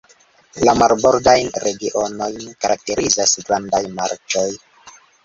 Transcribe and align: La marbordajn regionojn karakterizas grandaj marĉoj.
La 0.67 0.73
marbordajn 0.77 1.51
regionojn 1.65 2.47
karakterizas 2.65 3.35
grandaj 3.45 3.83
marĉoj. 4.01 4.49